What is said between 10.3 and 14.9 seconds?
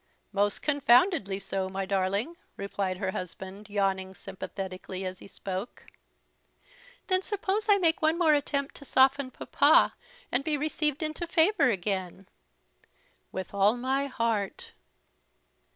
and be received into favour again?" "With all my heart."